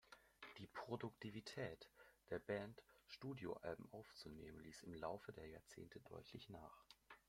Die 0.57 0.65
Produktivität 0.65 1.87
der 2.31 2.39
Band, 2.39 2.83
Studioalben 3.05 3.87
aufzunehmen, 3.91 4.59
ließ 4.61 4.81
im 4.81 4.95
Laufe 4.95 5.31
der 5.31 5.45
Jahrzehnte 5.47 5.99
deutlich 6.09 6.49
nach. 6.49 6.87